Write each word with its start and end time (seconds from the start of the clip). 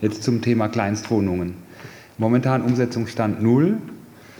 Jetzt 0.00 0.22
zum 0.22 0.40
Thema 0.42 0.68
Kleinstwohnungen. 0.68 1.54
Momentan 2.18 2.62
Umsetzungsstand 2.62 3.42
null. 3.42 3.78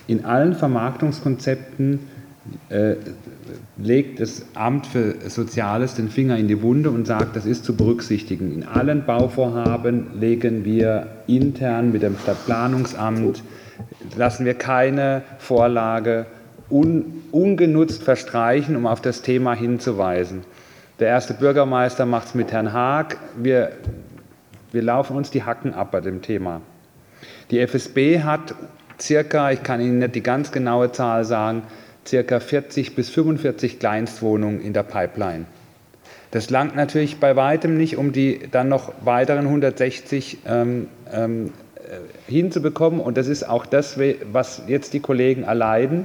In 0.06 0.24
allen 0.24 0.54
Vermarktungskonzepten 0.54 2.00
äh, 2.68 2.94
legt 3.76 4.20
das 4.20 4.44
Amt 4.54 4.86
für 4.86 5.14
Soziales 5.28 5.94
den 5.94 6.08
Finger 6.08 6.36
in 6.36 6.48
die 6.48 6.62
Wunde 6.62 6.90
und 6.90 7.06
sagt, 7.06 7.36
das 7.36 7.46
ist 7.46 7.64
zu 7.64 7.76
berücksichtigen. 7.76 8.52
In 8.52 8.64
allen 8.64 9.04
Bauvorhaben 9.04 10.18
legen 10.18 10.64
wir 10.64 11.06
intern 11.26 11.92
mit 11.92 12.02
dem 12.02 12.16
Stadtplanungsamt, 12.18 13.42
lassen 14.16 14.46
wir 14.46 14.54
keine 14.54 15.22
Vorlage 15.38 16.26
un, 16.70 17.22
ungenutzt 17.30 18.02
verstreichen, 18.02 18.76
um 18.76 18.86
auf 18.86 19.00
das 19.00 19.22
Thema 19.22 19.54
hinzuweisen. 19.54 20.42
Der 20.98 21.08
erste 21.08 21.34
Bürgermeister 21.34 22.04
macht 22.04 22.28
es 22.28 22.34
mit 22.34 22.52
Herrn 22.52 22.72
Haag. 22.72 23.16
Wir, 23.36 23.72
wir 24.72 24.82
laufen 24.82 25.16
uns 25.16 25.30
die 25.30 25.44
Hacken 25.44 25.74
ab 25.74 25.90
bei 25.90 26.00
dem 26.00 26.22
Thema. 26.22 26.60
Die 27.50 27.58
FSB 27.58 28.20
hat 28.20 28.54
circa, 29.00 29.50
ich 29.50 29.62
kann 29.62 29.80
Ihnen 29.80 29.98
nicht 29.98 30.14
die 30.14 30.22
ganz 30.22 30.52
genaue 30.52 30.92
Zahl 30.92 31.24
sagen, 31.24 31.62
circa 32.06 32.40
40 32.40 32.94
bis 32.94 33.10
45 33.10 33.78
Kleinstwohnungen 33.78 34.60
in 34.60 34.72
der 34.72 34.82
Pipeline. 34.82 35.46
Das 36.30 36.48
langt 36.48 36.76
natürlich 36.76 37.18
bei 37.18 37.34
weitem 37.34 37.76
nicht, 37.76 37.96
um 37.96 38.12
die 38.12 38.48
dann 38.50 38.68
noch 38.68 38.92
weiteren 39.04 39.46
160 39.46 40.38
ähm, 40.46 40.86
ähm, 41.12 41.52
äh, 41.76 42.30
hinzubekommen. 42.30 43.00
Und 43.00 43.16
das 43.16 43.26
ist 43.26 43.48
auch 43.48 43.66
das, 43.66 43.98
was 44.32 44.62
jetzt 44.68 44.92
die 44.92 45.00
Kollegen 45.00 45.42
erleiden. 45.42 46.04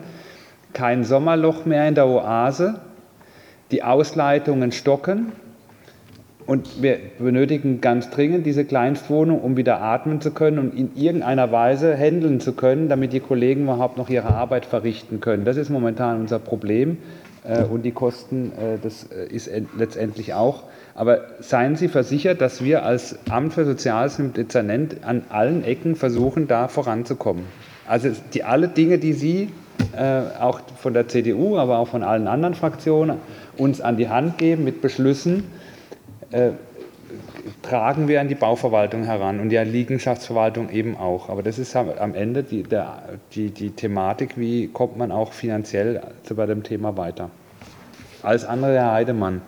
Kein 0.73 1.03
Sommerloch 1.03 1.66
mehr 1.66 1.88
in 1.88 1.95
der 1.95 2.08
Oase. 2.08 2.80
Die 3.72 3.84
Ausleitungen 3.84 4.72
stocken. 4.72 5.31
Und 6.45 6.84
wir 6.84 6.99
benötigen 7.17 7.81
ganz 7.81 8.12
dringend 8.12 8.45
diese 8.45 8.66
Kleinstwohnung, 8.66 9.41
um 9.41 9.58
wieder 9.58 9.81
atmen 9.81 10.22
zu 10.22 10.30
können 10.30 10.59
und 10.59 10.77
in 10.77 10.95
irgendeiner 10.95 11.52
Weise 11.52 11.95
handeln 11.95 12.40
zu 12.40 12.53
können, 12.53 12.88
damit 12.88 13.13
die 13.13 13.20
Kollegen 13.20 13.64
überhaupt 13.64 13.97
noch 13.97 14.09
ihre 14.09 14.28
Arbeit 14.28 14.67
verrichten 14.67 15.22
können. 15.22 15.44
Das 15.44 15.58
ist 15.58 15.69
momentan 15.69 16.19
unser 16.19 16.38
Problem 16.38 16.97
äh, 17.44 17.64
und 17.64 17.81
die 17.81 17.92
Kosten, 17.92 18.52
äh, 18.52 18.78
das 18.81 19.09
äh, 19.11 19.25
ist 19.28 19.50
letztendlich 19.75 20.36
auch. 20.36 20.64
Aber 20.94 21.22
seien 21.39 21.75
Sie 21.75 21.88
versichert, 21.88 22.42
dass 22.42 22.64
wir 22.64 22.86
als 22.86 23.17
Amt 23.30 23.53
für 23.53 23.66
Soziales 23.66 24.19
und 24.19 24.38
Dezernent 24.38 24.97
an 25.03 25.23
allen 25.30 25.64
Ecken 25.64 25.95
versuchen, 25.95 26.47
da 26.47 26.67
voranzukommen. 26.67 27.44
Also 27.88 28.09
die, 28.34 28.44
alle 28.44 28.67
Dinge, 28.67 28.97
die 28.97 29.14
Sie 29.14 29.50
auch 30.39 30.62
von 30.78 30.94
der 30.94 31.08
CDU, 31.08 31.58
aber 31.58 31.80
auch 31.80 31.89
von 31.89 32.02
allen 32.02 32.28
anderen 32.28 32.53
Fraktionen 32.53 33.17
uns 33.58 33.81
an 33.81 33.97
die 33.97 34.08
Hand 34.08 34.38
geben 34.38 34.64
mit 34.64 34.81
Beschlüssen, 34.81 35.44
äh, 36.31 36.52
tragen 37.62 38.08
wir 38.08 38.22
an 38.22 38.28
die 38.28 38.36
Bauverwaltung 38.36 39.04
heran 39.04 39.40
und 39.40 39.50
die 39.50 39.58
Liegenschaftsverwaltung 39.58 40.70
eben 40.70 40.98
auch. 40.98 41.30
Aber 41.30 41.44
das 41.44 41.59
ist 41.59 41.76
am 41.76 42.16
Ende 42.16 42.44
die, 42.44 42.64
der, 42.64 43.04
die, 43.34 43.52
die 43.52 43.72
Thematik, 43.72 44.38
wie 44.38 44.68
kommt 44.68 44.98
man 44.98 45.12
auch 45.12 45.34
finanziell 45.34 46.02
bei 46.36 46.46
dem 46.46 46.64
Thema 46.64 46.98
weiter. 46.98 47.30
Alles 48.23 48.46
andere, 48.46 48.73
Herr 48.76 48.92
Heidemann. 48.92 49.42